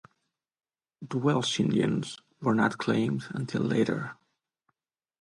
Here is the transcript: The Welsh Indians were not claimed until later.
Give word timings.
The 1.07 1.19
Welsh 1.19 1.59
Indians 1.59 2.17
were 2.41 2.55
not 2.55 2.79
claimed 2.79 3.25
until 3.29 3.61
later. 3.61 4.17